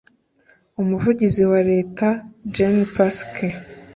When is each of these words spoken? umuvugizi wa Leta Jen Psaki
umuvugizi 0.81 1.41
wa 1.51 1.59
Leta 1.71 2.07
Jen 2.53 2.75
Psaki 2.91 3.47